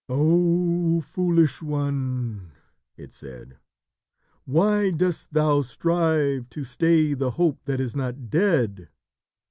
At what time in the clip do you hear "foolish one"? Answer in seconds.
1.01-2.53